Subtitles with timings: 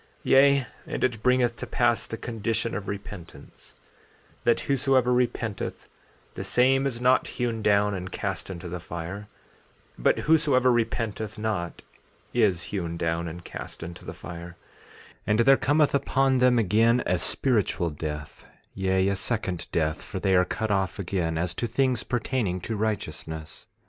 [0.01, 3.75] 14:18 Yea, and it bringeth to pass the condition of repentance,
[4.45, 5.87] that whosoever repenteth
[6.33, 9.27] the same is not hewn down and cast into the fire;
[9.99, 11.83] but whosoever repenteth not
[12.33, 14.57] is hewn down and cast into the fire;
[15.27, 18.43] and there cometh upon them again a spiritual death,
[18.73, 22.75] yea, a second death, for they are cut off again as to things pertaining to
[22.75, 23.67] righteousness.